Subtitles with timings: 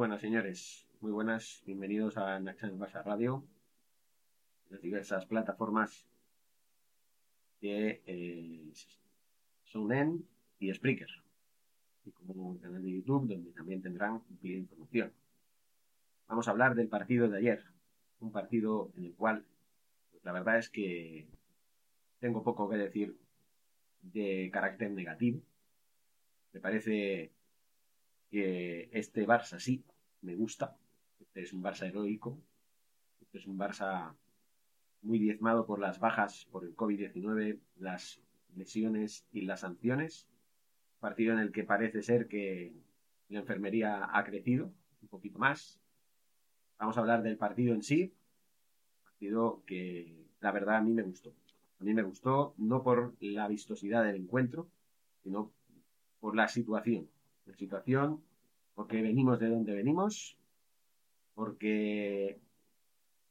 [0.00, 0.88] Buenas, señores.
[1.02, 1.62] Muy buenas.
[1.66, 3.44] Bienvenidos a Naxxon Barça Radio.
[4.70, 6.06] Las diversas plataformas
[7.60, 8.72] de eh,
[10.58, 11.10] y Spreaker.
[12.06, 15.12] Y como un canal de YouTube donde también tendrán cumplida información.
[16.28, 17.62] Vamos a hablar del partido de ayer.
[18.20, 19.44] Un partido en el cual,
[20.12, 21.28] pues, la verdad es que
[22.20, 23.18] tengo poco que decir
[24.00, 25.42] de carácter negativo.
[26.54, 27.32] Me parece
[28.30, 29.84] que este Barça sí
[30.22, 30.76] me gusta.
[31.20, 32.38] Este es un Barça heroico.
[33.20, 34.14] Este es un Barça
[35.02, 38.20] muy diezmado por las bajas por el COVID-19, las
[38.54, 40.26] lesiones y las sanciones.
[41.00, 42.72] Partido en el que parece ser que
[43.28, 44.72] la enfermería ha crecido
[45.02, 45.80] un poquito más.
[46.78, 48.12] Vamos a hablar del partido en sí.
[49.04, 51.34] Partido que la verdad a mí me gustó.
[51.80, 54.68] A mí me gustó no por la vistosidad del encuentro,
[55.22, 55.50] sino
[56.20, 57.08] por la situación.
[57.46, 58.22] La situación
[58.74, 60.38] porque venimos de donde venimos,
[61.34, 62.40] porque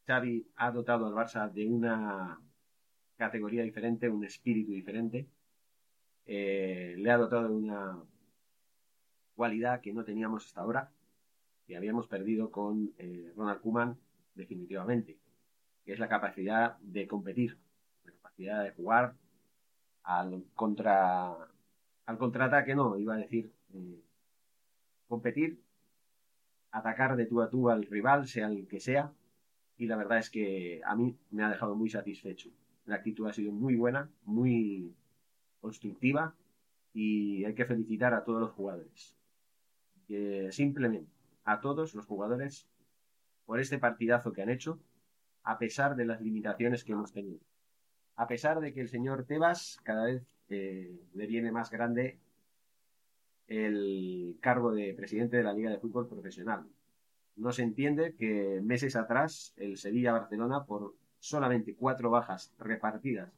[0.06, 2.40] Xavi ha dotado al Barça de una
[3.18, 5.28] categoría diferente, un espíritu diferente,
[6.28, 7.98] eh, le ha dotado de una
[9.36, 10.92] cualidad que no teníamos hasta ahora,
[11.66, 13.98] que habíamos perdido con eh, Ronald Koeman
[14.36, 15.18] definitivamente,
[15.84, 17.58] que es la capacidad de competir,
[18.04, 19.16] la capacidad de jugar
[20.04, 21.36] al contra
[22.06, 24.02] al contraataque no, iba a decir eh,
[25.08, 25.62] competir,
[26.72, 29.14] atacar de tú a tú al rival, sea el que sea,
[29.78, 32.50] y la verdad es que a mí me ha dejado muy satisfecho.
[32.86, 34.94] La actitud ha sido muy buena, muy
[35.62, 36.36] constructiva,
[36.94, 39.16] y hay que felicitar a todos los jugadores.
[40.50, 41.12] Simplemente
[41.46, 42.68] a todos los jugadores
[43.46, 44.80] por este partidazo que han hecho,
[45.44, 47.40] a pesar de las limitaciones que hemos tenido.
[48.16, 52.20] A pesar de que el señor Tebas cada vez eh, le viene más grande
[53.50, 56.66] el cargo de presidente de la Liga de Fútbol Profesional.
[57.36, 63.32] No se entiende que meses atrás el Sevilla-Barcelona, por solamente cuatro bajas repartidas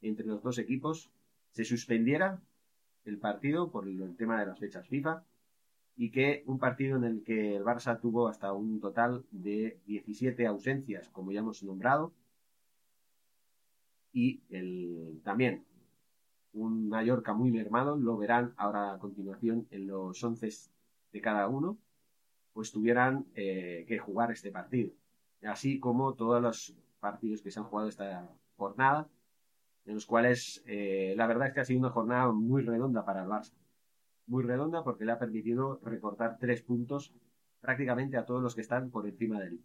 [0.00, 1.10] entre los dos equipos,
[1.50, 2.40] se suspendiera
[3.04, 5.22] el partido por el tema de las fechas FIFA
[5.96, 10.46] y que un partido en el que el Barça tuvo hasta un total de 17
[10.46, 12.12] ausencias, como ya hemos nombrado,
[14.12, 15.64] y el, también
[16.58, 20.48] un Mallorca muy mermado, lo verán ahora a continuación en los once
[21.12, 21.78] de cada uno,
[22.52, 24.92] pues tuvieran eh, que jugar este partido.
[25.42, 29.08] Así como todos los partidos que se han jugado esta jornada,
[29.86, 33.22] en los cuales eh, la verdad es que ha sido una jornada muy redonda para
[33.22, 33.54] el Barça.
[34.26, 37.14] Muy redonda porque le ha permitido recortar tres puntos
[37.60, 39.60] prácticamente a todos los que están por encima de él.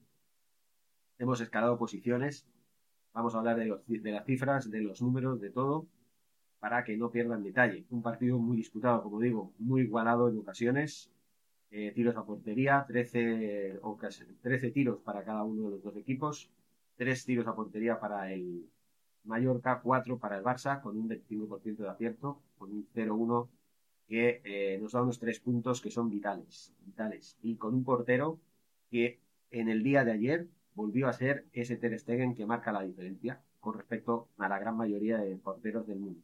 [1.17, 2.47] Hemos escalado posiciones,
[3.13, 5.87] vamos a hablar de las cifras, de los números, de todo,
[6.63, 7.83] para que no pierdan detalle.
[7.89, 11.11] Un partido muy disputado, como digo, muy igualado en ocasiones.
[11.71, 13.81] Eh, tiros a portería, 13,
[14.41, 16.49] 13 tiros para cada uno de los dos equipos,
[16.95, 18.69] 3 tiros a portería para el
[19.25, 23.49] Mallorca, 4 para el Barça, con un 25% de acierto, con un 0-1
[24.07, 27.37] que eh, nos da unos 3 puntos que son vitales, vitales.
[27.41, 28.39] Y con un portero
[28.89, 29.19] que
[29.51, 33.41] en el día de ayer volvió a ser ese Ter Stegen que marca la diferencia
[33.59, 36.21] con respecto a la gran mayoría de porteros del mundo.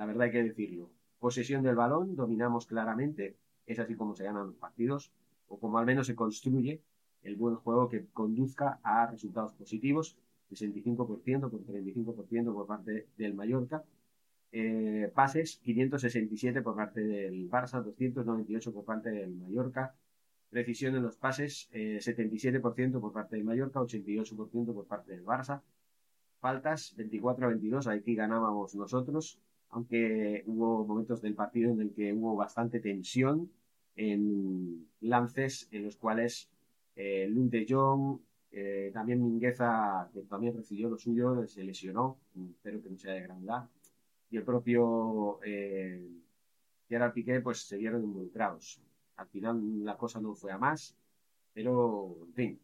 [0.00, 0.88] La verdad hay que decirlo.
[1.18, 3.36] Posesión del balón, dominamos claramente,
[3.66, 5.12] es así como se ganan los partidos,
[5.46, 6.80] o como al menos se construye
[7.22, 10.16] el buen juego que conduzca a resultados positivos,
[10.50, 13.84] 65% por 35% por parte del Mallorca,
[14.52, 19.94] eh, pases 567 por parte del Barça, 298 por parte del Mallorca,
[20.48, 25.60] precisión en los pases eh, 77% por parte del Mallorca, 88% por parte del Barça,
[26.40, 29.38] faltas 24 a 22, aquí ganábamos nosotros,
[29.70, 33.50] aunque hubo momentos del partido en el que hubo bastante tensión
[33.96, 36.50] en lances en los cuales
[36.96, 38.18] eh, de Jong,
[38.52, 42.18] eh, también Mingueza, que también recibió lo suyo, se lesionó,
[42.50, 43.68] espero que no sea de gravedad,
[44.30, 46.06] y el propio eh,
[46.88, 48.80] Gerard Piqué, pues se vieron involucrados.
[49.16, 50.96] Al final la cosa no fue a más,
[51.52, 52.60] pero, en fin,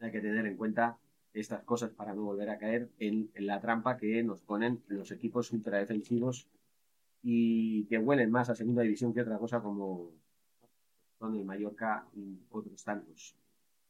[0.00, 0.98] hay que tener en cuenta
[1.40, 5.52] estas cosas para no volver a caer en, la trampa que nos ponen los equipos
[5.52, 6.48] ultradefensivos
[7.22, 10.12] y que huelen más a segunda división que otra cosa como
[11.18, 13.36] son el Mallorca y otros tantos.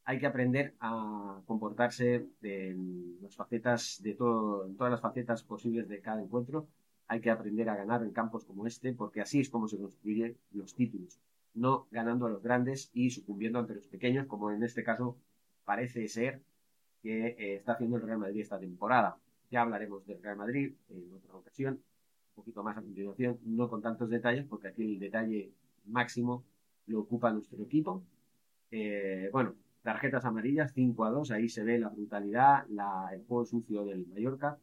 [0.05, 5.89] Hay que aprender a comportarse en las facetas de todo, en todas las facetas posibles
[5.89, 6.69] de cada encuentro.
[7.09, 10.37] Hay que aprender a ganar en campos como este, porque así es como se construyen
[10.53, 11.21] los títulos.
[11.55, 15.17] No ganando a los grandes y sucumbiendo ante los pequeños, como en este caso
[15.65, 16.41] parece ser
[17.07, 19.17] que eh, está haciendo el Real Madrid esta temporada.
[19.49, 23.81] Ya hablaremos del Real Madrid en otra ocasión, un poquito más a continuación, no con
[23.81, 25.53] tantos detalles, porque aquí el detalle
[25.85, 26.43] máximo
[26.89, 28.03] lo ocupa nuestro equipo.
[28.73, 32.67] Eh, bueno, tarjetas amarillas, 5 a 2, ahí se ve la brutalidad,
[33.13, 34.59] el juego sucio del Mallorca,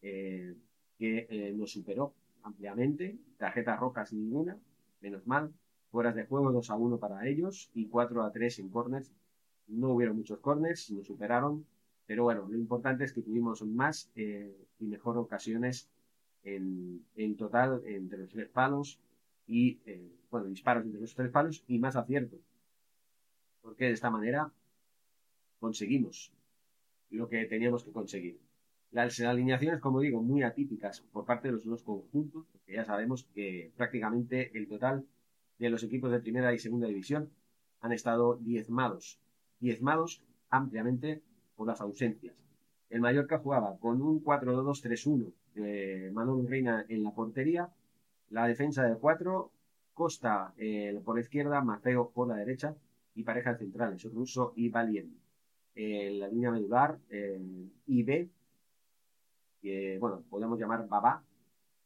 [0.00, 0.54] eh,
[0.98, 3.18] que nos superó ampliamente.
[3.36, 4.56] Tarjetas rojas ninguna,
[5.02, 5.52] menos mal.
[5.90, 9.12] Fueras de juego 2 a 1 para ellos y 4 a 3 en corners.
[9.68, 11.66] No hubieron muchos corners, nos superaron
[12.06, 15.88] pero bueno, lo importante es que tuvimos más eh, y mejor ocasiones
[16.44, 18.98] en, total entre los tres palos
[19.46, 22.40] y, eh, bueno, disparos entre los tres palos y más aciertos.
[23.60, 24.52] Porque de esta manera
[25.60, 26.32] conseguimos
[27.10, 28.40] lo que teníamos que conseguir.
[28.90, 33.24] Las alineaciones, como digo, muy atípicas por parte de los dos conjuntos, porque ya sabemos
[33.34, 35.06] que prácticamente el total
[35.58, 37.30] de los equipos de primera y segunda división
[37.80, 39.18] han estado diezmados,
[39.60, 41.22] diezmados ampliamente
[41.66, 42.34] las ausencias.
[42.90, 47.70] El Mallorca jugaba con un 4-2-3-1 de Manuel Reina en la portería,
[48.30, 49.50] la defensa de 4,
[49.94, 52.74] Costa eh, por la izquierda, Mateo por la derecha
[53.14, 55.18] y parejas centrales, Russo y Valien.
[55.74, 57.40] En la línea medular, eh,
[57.86, 58.28] IB,
[60.00, 61.22] bueno, podemos llamar Baba,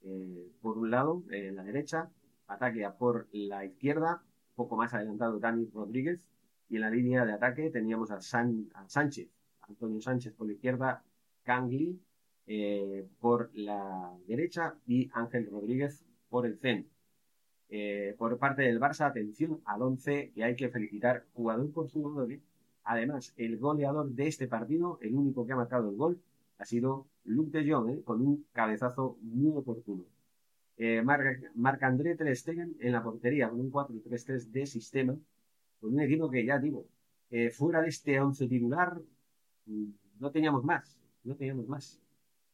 [0.02, 2.10] eh, por un lado, en la derecha,
[2.48, 4.22] ataque por la izquierda,
[4.54, 6.20] poco más adelantado Dani Rodríguez,
[6.68, 9.35] y en la línea de ataque teníamos a, a Sánchez
[9.68, 11.02] Antonio Sánchez por la izquierda,
[11.42, 12.00] Cangli
[12.48, 16.90] eh, por la derecha y Ángel Rodríguez por el centro.
[17.68, 22.30] Eh, por parte del Barça, atención al 11 que hay que felicitar jugador por jugador.
[22.30, 22.40] ¿eh?
[22.84, 26.20] Además, el goleador de este partido, el único que ha marcado el gol,
[26.58, 30.04] ha sido Luke de Jong, con un cabezazo muy oportuno.
[31.54, 35.16] Marc-André Ter Stegen en la portería con un 4-3-3 de sistema,
[35.80, 36.86] con un equipo que ya digo,
[37.52, 39.00] fuera de este 11 titular,
[39.66, 42.00] no teníamos más, no teníamos más,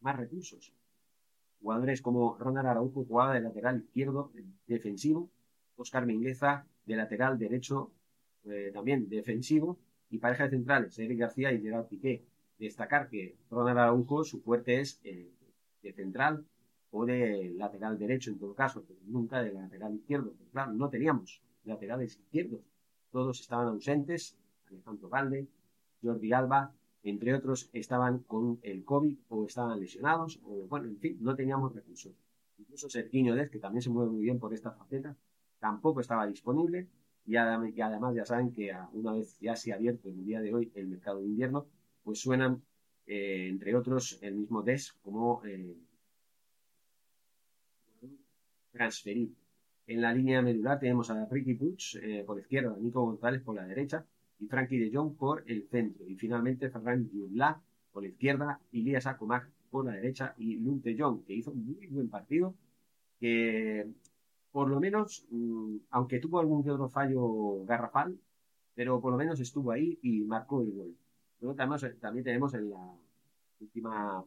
[0.01, 0.73] más recursos.
[1.61, 4.33] Jugadores como Ronald Araujo jugaba de lateral izquierdo
[4.67, 5.31] defensivo,
[5.77, 7.93] Oscar Mingueza de lateral derecho
[8.45, 9.79] eh, también defensivo
[10.11, 12.25] y pareja de centrales, Eric García y Gerard Piqué.
[12.59, 15.31] Destacar que Ronald Araujo su fuerte es eh,
[15.83, 16.45] de central
[16.91, 20.35] o de lateral derecho en todo caso, nunca de lateral izquierdo.
[20.53, 22.61] claro, no teníamos laterales izquierdos.
[23.11, 24.37] Todos estaban ausentes,
[24.67, 25.47] Alejandro Valde,
[26.03, 31.19] Jordi Alba, entre otros estaban con el COVID o estaban lesionados, o bueno, en fin,
[31.21, 32.13] no teníamos recursos.
[32.59, 35.17] Incluso Serginho Dez, que también se mueve muy bien por esta faceta,
[35.59, 36.89] tampoco estaba disponible,
[37.25, 40.55] y además ya saben que una vez ya se ha abierto en el día de
[40.55, 41.67] hoy el mercado de invierno,
[42.03, 42.63] pues suenan,
[43.07, 45.77] eh, entre otros, el mismo DES como eh,
[48.73, 49.35] transferible.
[49.87, 53.67] En la línea medular tenemos a Ricky Puig eh, por izquierda, Nico González por la
[53.67, 54.05] derecha,
[54.43, 56.07] y Frankie de Jong por el centro.
[56.07, 57.61] Y finalmente Ferran Yula
[57.93, 61.65] por la izquierda, Ilias Akomag por la derecha y Luke de Jong, que hizo un
[61.65, 62.55] muy buen partido,
[63.21, 63.87] que
[64.51, 68.19] por lo menos, mm, aunque tuvo algún que otro fallo garrafal,
[68.75, 70.97] pero por lo menos estuvo ahí y marcó el gol.
[71.41, 72.95] Luego también, también tenemos en la
[73.61, 74.25] última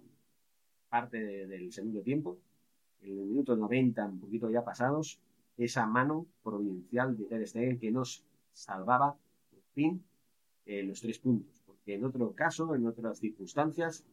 [0.89, 1.17] parte
[1.48, 2.38] del segundo tiempo,
[3.01, 5.19] en el minuto 90, un poquito ya pasados,
[5.57, 9.15] esa mano provincial de Ter Stegen que nos salvaba
[9.75, 10.03] fin
[10.65, 11.62] eh, los tres puntos.
[11.67, 14.03] Porque en otro caso, en otras circunstancias,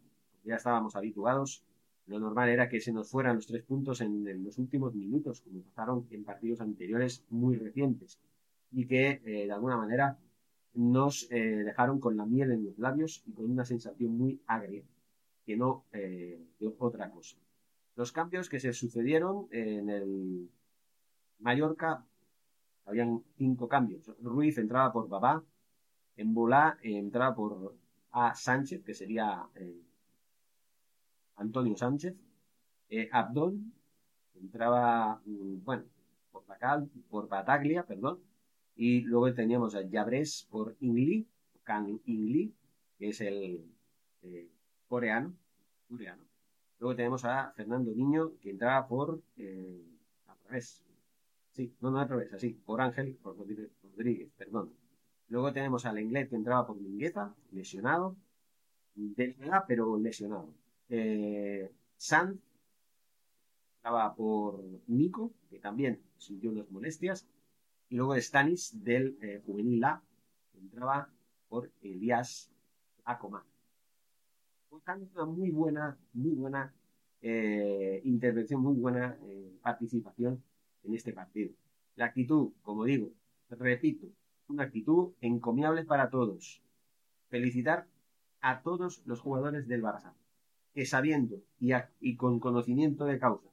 [0.45, 1.65] ya estábamos habituados,
[2.07, 5.63] lo normal era que se nos fueran los tres puntos en, los últimos minutos, como
[5.63, 8.19] pasaron en partidos anteriores muy recientes,
[8.73, 10.19] y que eh, de alguna manera
[10.75, 14.83] nos eh, dejaron con la miel en los labios y con una sensación muy agria,
[15.47, 17.37] que no de otra cosa.
[17.97, 20.49] Los cambios que se sucedieron en el
[21.41, 22.05] Mallorca,
[22.87, 24.11] habían cinco cambios.
[24.21, 25.45] Ruiz entraba por Babá,
[26.17, 27.75] en Bolá entraba por
[28.11, 28.35] A.
[28.35, 29.83] Sánchez, que sería eh,
[31.37, 32.15] Antonio Sánchez.
[32.89, 33.73] Eh, Abdón
[34.35, 35.85] entraba, mm, bueno,
[36.31, 36.45] por,
[37.11, 38.21] por Bataglia, perdón.
[38.77, 41.27] Y luego teníamos a Jabres por Ingli,
[41.65, 42.55] Kang Ingli,
[42.99, 43.65] que es el
[44.23, 44.49] eh,
[44.89, 45.35] coreano,
[45.89, 46.23] coreano.
[46.79, 49.85] Luego tenemos a Fernando Niño, que entraba por eh,
[50.27, 50.83] al revés.
[51.53, 54.73] Sí, no, no al revés, así, por Ángel por Rodríguez, perdón.
[55.33, 58.15] Luego tenemos al inglés que entraba por Mingueza, lesionado,
[58.95, 60.53] delgada, pero lesionado.
[60.91, 62.39] Eh, Sand
[63.77, 67.27] estaba por Nico, que también sintió unas molestias.
[67.89, 70.03] Y luego Stanis del eh, juvenil La,
[70.53, 71.09] que entraba
[71.49, 72.51] por Elías
[73.07, 73.43] Acoma.
[74.69, 76.75] Fue una muy buena, muy buena
[77.23, 80.43] eh, intervención, muy buena eh, participación
[80.85, 81.55] en este partido.
[81.97, 83.09] La actitud, como digo,
[83.49, 84.09] repito,
[84.49, 86.63] una actitud encomiable para todos.
[87.29, 87.87] Felicitar
[88.41, 90.13] a todos los jugadores del Barça,
[90.75, 93.53] que sabiendo y, y con conocimiento de causa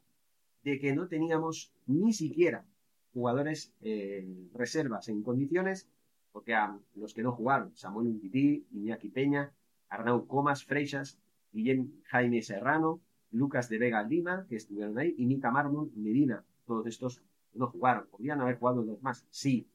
[0.63, 2.65] de que no teníamos ni siquiera
[3.13, 5.87] jugadores eh, reservas en condiciones,
[6.31, 9.51] porque a los que no jugaron, Samuel Untití, Iñaki Peña,
[9.89, 11.17] Arnau Comas, Freixas,
[11.51, 16.85] Guillem Jaime Serrano, Lucas de Vega Lima, que estuvieron ahí, y Nica Mármol, Medina, todos
[16.87, 17.21] estos
[17.53, 18.07] no jugaron.
[18.07, 19.25] ¿Podrían haber jugado los más?
[19.29, 19.67] Sí,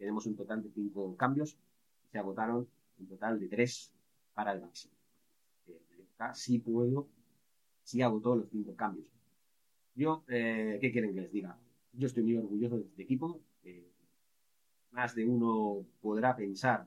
[0.00, 1.58] tenemos un total de cinco cambios,
[2.10, 2.66] se agotaron
[2.98, 3.92] un total de tres
[4.32, 4.94] para el máximo.
[5.66, 5.78] Eh,
[6.32, 7.06] sí puedo,
[7.82, 9.06] sí agotó los cinco cambios.
[9.94, 11.58] Yo, eh, ¿qué quieren que les diga?
[11.92, 13.42] Yo estoy muy orgulloso de este equipo.
[14.90, 16.86] más de uno podrá pensar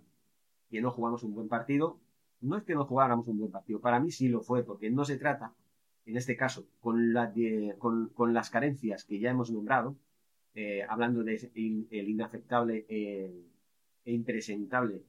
[0.72, 2.00] que no jugamos un buen partido.
[2.42, 5.06] No es que no jugáramos un buen partido, para mí sí lo fue, porque no
[5.06, 5.54] se trata,
[6.06, 7.14] en este caso, con,
[8.14, 9.96] con, las carencias que ya hemos nombrado,
[10.56, 13.34] eh, hablando de el inaceptable eh,
[14.06, 15.04] e impresentable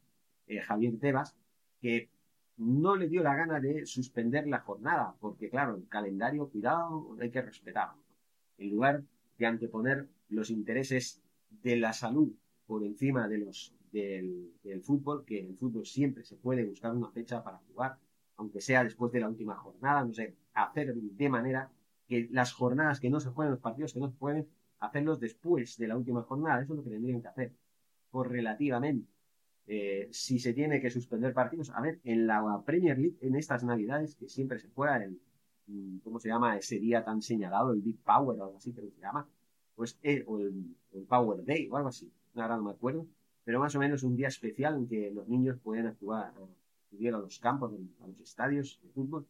[0.46, 1.36] eh, Javier Tebas,
[1.80, 2.10] que
[2.56, 7.30] no le dio la gana de suspender la jornada, porque claro, el calendario, cuidado, hay
[7.30, 8.02] que respetarlo.
[8.58, 9.02] En lugar
[9.38, 11.20] de anteponer los intereses
[11.50, 12.32] de la salud
[12.66, 17.10] por encima de los del, fútbol, que en el fútbol siempre se puede buscar una
[17.10, 17.98] fecha para jugar,
[18.36, 21.70] aunque sea después de la última jornada, no sé, hacer de manera
[22.08, 24.48] que las jornadas que no se juegan, los partidos que no se pueden,
[24.86, 27.52] hacerlos después de la última jornada, eso es lo que tendrían que hacer,
[28.10, 29.08] por relativamente.
[29.66, 33.64] Eh, si se tiene que suspender partidos, a ver, en la Premier League, en estas
[33.64, 35.18] navidades, que siempre se juega el,
[35.66, 37.72] mm, ¿cómo se llama ese día tan señalado?
[37.72, 39.26] El Big Power o algo así, creo que se llama,
[39.74, 40.76] pues, eh, o el,
[41.08, 43.06] Power Day o algo así, ahora no me acuerdo,
[43.44, 47.38] pero más o menos un día especial en que los niños pueden actuar, a los
[47.40, 49.26] campos, a los estadios de fútbol,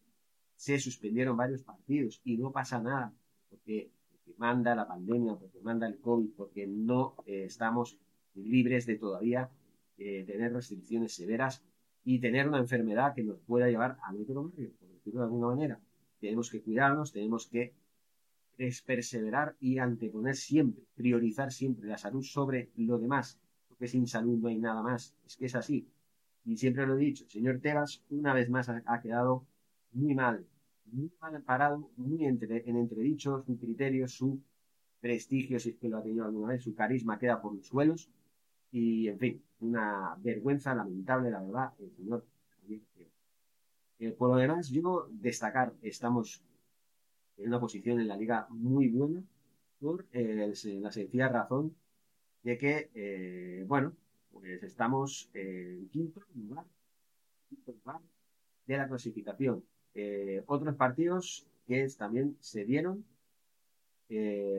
[0.55, 3.13] se suspendieron varios partidos y no pasa nada,
[3.51, 3.91] porque,
[4.37, 7.99] manda la pandemia, porque manda el COVID, porque no eh, estamos
[8.35, 9.51] libres de todavía
[9.99, 11.63] eh, tener restricciones severas
[12.05, 15.81] y tener una enfermedad que nos pueda llevar a barrio, por decirlo de alguna manera.
[16.21, 17.75] Tenemos que cuidarnos, tenemos que
[18.87, 23.39] perseverar y anteponer siempre, priorizar siempre la salud sobre lo demás,
[23.69, 25.15] porque sin salud no hay nada más.
[25.27, 25.89] Es que es así.
[26.45, 29.47] Y siempre lo he dicho, señor Tebas una vez más ha, quedado
[29.93, 30.47] muy mal,
[30.87, 34.41] muy mal parado, muy entre, en entredicho su criterio, su
[35.01, 38.09] prestigio, si es que lo ha tenido alguna vez, su carisma queda por los suelos
[38.73, 42.25] y, en fin, una vergüenza lamentable, la verdad, el señor
[43.99, 46.43] eh, por lo demás, yo destacar, estamos
[47.37, 49.23] en una posición en la liga muy buena
[49.81, 51.75] por eh, la sencilla razón
[52.43, 53.93] de que, eh, bueno,
[54.33, 56.67] pues estamos en quinto lugar,
[57.49, 58.01] quinto lugar
[58.67, 59.65] de la clasificación.
[60.47, 63.05] Otros partidos que también se dieron,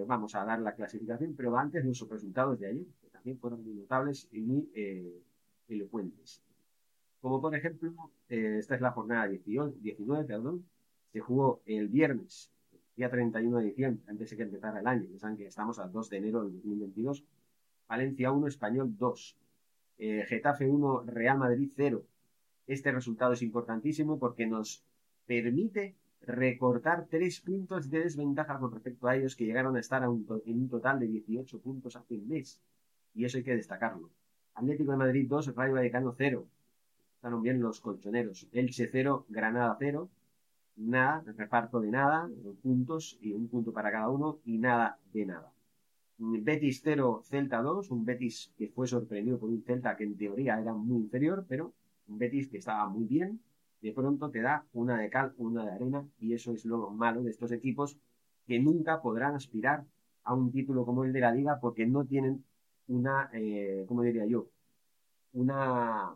[0.08, 2.86] vamos a dar la clasificación, pero antes nuestros resultados de ayer
[3.34, 5.20] fueron muy notables y muy eh,
[5.68, 6.42] elocuentes.
[7.22, 7.92] Como por ejemplo,
[8.30, 10.64] eh, esta es la jornada 19, perdón,
[11.12, 12.52] se jugó el viernes,
[12.96, 15.92] día 31 de diciembre, antes de que empezara el año, ya saben que estamos al
[15.92, 17.24] 2 de enero del 2022,
[17.88, 19.38] Valencia 1, Español 2,
[19.98, 22.04] eh, Getafe 1, Real Madrid 0.
[22.68, 24.84] Este resultado es importantísimo porque nos
[25.26, 30.10] permite recortar tres puntos de desventaja con respecto a ellos que llegaron a estar en
[30.10, 32.60] un total de 18 puntos hace un mes
[33.14, 34.10] y eso hay que destacarlo.
[34.54, 36.48] Atlético de Madrid 2, Rayo Vallecano 0.
[37.16, 38.48] Están bien los colchoneros.
[38.52, 40.10] Elche 0, Granada 0.
[40.78, 42.30] Nada, reparto de nada,
[42.62, 45.52] puntos y un punto para cada uno y nada de nada.
[46.18, 50.60] Betis 0, Celta 2, un Betis que fue sorprendido por un Celta que en teoría
[50.60, 51.74] era muy inferior, pero
[52.08, 53.40] un Betis que estaba muy bien,
[53.86, 57.22] de pronto te da una de cal, una de arena, y eso es lo malo
[57.22, 58.00] de estos equipos
[58.48, 59.86] que nunca podrán aspirar
[60.24, 62.44] a un título como el de la liga porque no tienen
[62.88, 64.48] una, eh, ¿cómo diría yo?
[65.34, 66.16] Una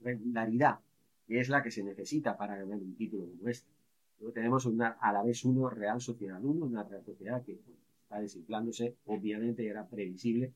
[0.00, 0.80] regularidad,
[1.26, 3.68] que es la que se necesita para ganar un título como este.
[4.18, 7.60] Luego tenemos una, a la vez uno Real Sociedad 1, una Real Sociedad que
[8.02, 10.54] está desinflándose, obviamente era previsible,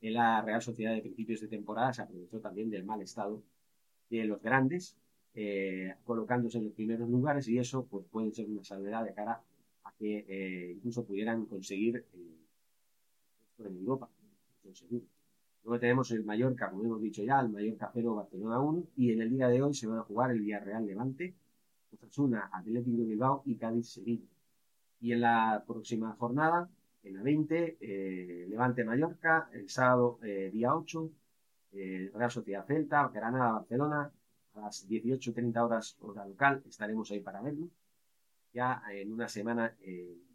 [0.00, 3.44] En la Real Sociedad de principios de temporada se aprovechó también del mal estado
[4.10, 4.96] de los grandes,
[5.34, 9.42] eh, colocándose en los primeros lugares y eso pues, puede ser una salvedad de cara
[9.84, 12.36] a que eh, incluso pudieran conseguir eh,
[13.58, 14.08] en Europa.
[15.64, 19.22] Luego tenemos el Mallorca, como hemos dicho ya, el Mallorca 0, Barcelona 1 y en
[19.22, 21.34] el día de hoy se van a jugar el Villarreal Levante,
[21.92, 24.26] Osasuna, Atlético de Bilbao y Cádiz Sevilla.
[25.00, 26.68] Y en la próxima jornada,
[27.02, 31.10] en la 20, eh, Levante Mallorca, el sábado eh, día 8,
[31.72, 34.12] eh, Real Sociedad Celta, Granada Barcelona,
[34.54, 37.68] a las 18.30 horas hora local, estaremos ahí para verlo.
[38.52, 39.74] Ya en una semana,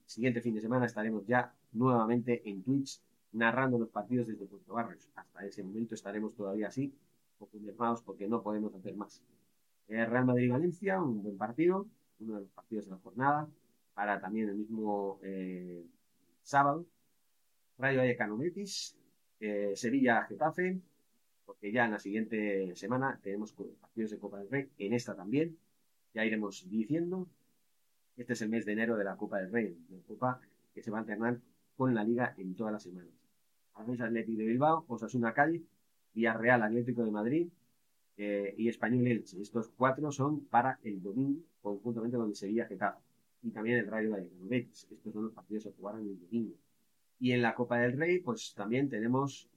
[0.05, 3.01] siguiente fin de semana, estaremos ya nuevamente en Twitch
[3.33, 5.09] narrando los partidos desde Puerto Barrios.
[5.15, 6.93] Hasta ese momento estaremos todavía así,
[7.37, 7.57] poco
[8.05, 9.21] porque no podemos hacer más.
[9.87, 11.85] Real Madrid-Valencia, un buen partido,
[12.19, 13.47] uno de los partidos de la jornada,
[13.93, 15.85] para también el mismo eh,
[16.41, 16.85] sábado.
[17.77, 18.95] Rayo Vallecano Betis,
[19.39, 20.79] eh, Sevilla Getafe,
[21.45, 25.57] porque ya en la siguiente semana tenemos partidos de Copa del Rey, en esta también,
[26.13, 27.27] ya iremos diciendo.
[28.17, 30.39] Este es el mes de enero de la Copa del Rey, de Copa
[30.73, 31.39] que se va a alternar
[31.75, 33.11] con la Liga en todas las semanas.
[33.75, 35.63] Atlético de Bilbao, Osasuna Cádiz,
[36.13, 37.49] Villarreal Atlético de Madrid
[38.17, 39.41] eh, y Español Elche.
[39.41, 43.05] Estos cuatro son para el domingo, conjuntamente con Sevilla Getafe
[43.45, 44.87] y también el Rayo Vallecano Betis.
[44.89, 46.55] Estos son los partidos que jugarán el domingo.
[47.19, 49.47] Y en la Copa del Rey, pues también tenemos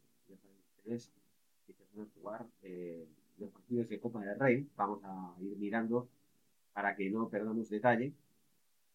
[2.04, 3.06] que jugar eh,
[3.38, 4.68] los partidos de Copa del Rey.
[4.76, 6.08] Vamos a ir mirando
[6.72, 8.12] para que no perdamos detalle.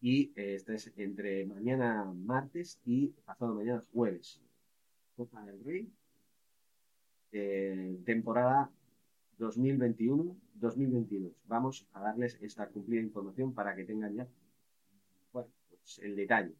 [0.00, 4.40] Y este es entre mañana martes y pasado mañana jueves.
[5.16, 5.88] Copa del Rey,
[7.32, 8.70] eh, temporada
[9.38, 11.32] 2021-2022.
[11.46, 14.26] Vamos a darles esta cumplida información para que tengan ya
[15.32, 16.54] bueno, pues el detalle.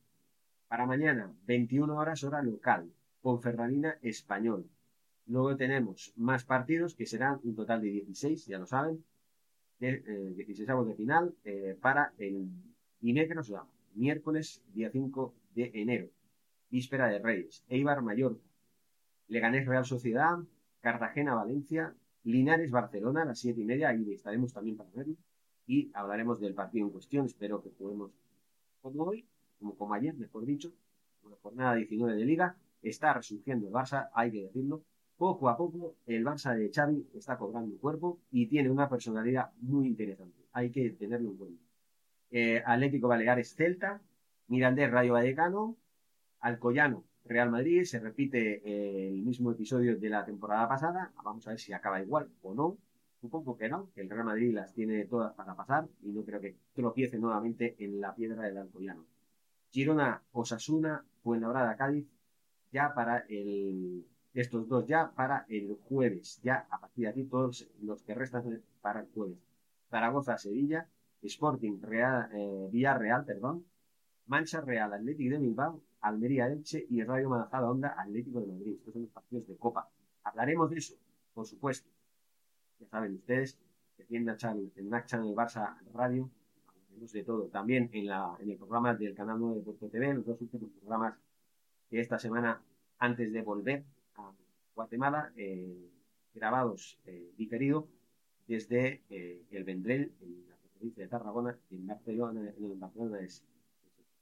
[0.68, 2.90] Para mañana, 21 horas hora local,
[3.22, 4.68] con Ferrarina español.
[5.26, 9.04] Luego tenemos más partidos que serán un total de 16, ya lo saben,
[9.78, 12.48] de, eh, 16 de final eh, para el
[13.00, 16.08] miércoles, día 5 de enero
[16.74, 18.42] víspera de Reyes, Eibar Mallorca,
[19.28, 20.38] Leganés Real Sociedad,
[20.80, 25.14] Cartagena Valencia, Linares Barcelona a las siete y media, ahí estaremos también para verlo,
[25.68, 28.10] y hablaremos del partido en cuestión, espero que juguemos
[28.82, 29.24] como hoy,
[29.60, 30.72] como, como ayer, mejor dicho,
[31.22, 34.82] una jornada 19 de liga, está resurgiendo el Barça, hay que decirlo,
[35.16, 39.86] poco a poco el Barça de Xavi está cobrando cuerpo y tiene una personalidad muy
[39.86, 41.62] interesante, hay que tenerlo en cuenta.
[42.30, 44.00] Eh, Atlético Baleares Celta,
[44.48, 45.76] Mirandés Rayo Vallecano,
[46.40, 51.50] Alcoyano, Real Madrid, se repite eh, el mismo episodio de la temporada pasada, vamos a
[51.50, 52.76] ver si acaba igual o no,
[53.20, 56.40] supongo que no, que el Real Madrid las tiene todas para pasar y no creo
[56.40, 59.06] que tropiece nuevamente en la piedra del Alcoyano.
[59.70, 62.06] Girona, Osasuna, Fuenlabrada, Cádiz,
[62.70, 67.68] ya para el, estos dos ya para el jueves, ya a partir de aquí todos
[67.80, 69.38] los que restan para el jueves.
[69.90, 70.88] Zaragoza, Sevilla,
[71.22, 73.64] Sporting, Real, eh, Villarreal, perdón,
[74.26, 78.74] Mancha Real, Atlético de Bilbao, Almería Elche y Rayo Manajada Onda Atlético de Madrid.
[78.74, 79.88] Estos son los partidos de Copa.
[80.24, 80.94] Hablaremos de eso,
[81.32, 81.88] por supuesto.
[82.80, 83.58] Ya saben ustedes
[84.08, 84.36] tienen
[84.76, 86.30] en Nac Channel Barça Radio,
[86.68, 87.44] hablaremos de todo.
[87.44, 90.70] También en, la, en el programa del canal 9 de Puerto TV, los dos últimos
[90.80, 91.14] programas
[91.90, 92.60] de esta semana
[92.98, 93.84] antes de volver
[94.74, 95.90] Guatemala, eh,
[96.34, 97.88] grabados eh, diferido
[98.46, 103.44] desde eh, el Vendrell, en la provincia de Tarragona, en Barcelona, en Barcelona es,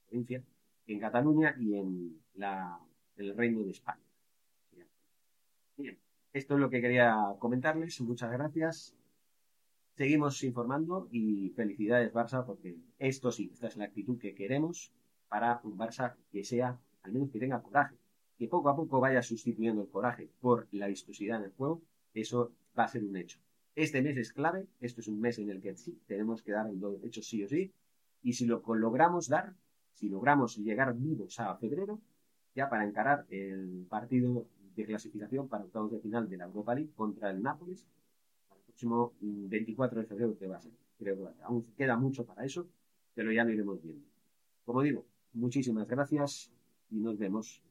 [0.09, 0.43] provincia,
[0.87, 2.79] en Cataluña y en, la,
[3.17, 4.03] el Reino de España.
[5.77, 5.99] Bien,
[6.33, 8.01] esto es lo que quería comentarles.
[8.01, 8.95] Muchas gracias.
[9.97, 14.93] Seguimos informando y felicidades Barça porque esto sí, esta es la actitud que queremos
[15.29, 17.97] para un Barça que sea, al menos que tenga coraje,
[18.43, 21.81] que poco a poco vaya sustituyendo el coraje por la vistosidad en el juego,
[22.13, 23.39] eso va a ser un hecho.
[23.77, 26.67] Este mes es clave, esto es un mes en el que sí tenemos que dar
[26.69, 27.73] el hecho sí o sí,
[28.21, 29.55] y si lo logramos dar,
[29.93, 32.01] si logramos llegar vivos a febrero,
[32.53, 36.91] ya para encarar el partido de clasificación para octavos de final de la Europa League
[36.97, 37.87] contra el Nápoles,
[38.51, 40.73] el próximo 24 de febrero que va a ser.
[40.99, 42.67] Creo que aún queda mucho para eso,
[43.15, 44.05] pero ya lo iremos viendo.
[44.65, 46.51] Como digo, muchísimas gracias
[46.91, 47.63] y nos vemos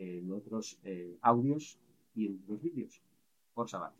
[0.00, 1.78] en otros eh, audios
[2.14, 3.00] y en otros vídeos.
[3.54, 3.99] Por saber.